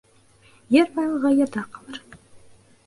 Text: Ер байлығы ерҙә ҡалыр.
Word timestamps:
Ер 0.77 0.89
байлығы 0.95 1.33
ерҙә 1.43 1.67
ҡалыр. 1.77 2.03